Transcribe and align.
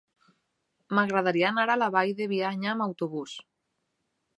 M'agradaria 0.99 1.53
anar 1.55 1.67
a 1.75 1.77
la 1.83 1.93
Vall 1.99 2.17
de 2.23 2.31
Bianya 2.35 2.73
amb 2.77 2.91
autobús. 2.91 3.41